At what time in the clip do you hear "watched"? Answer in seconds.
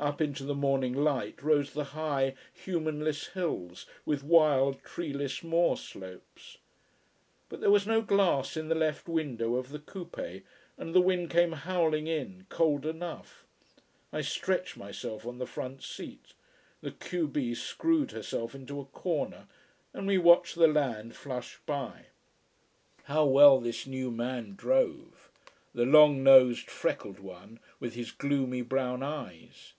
20.16-20.54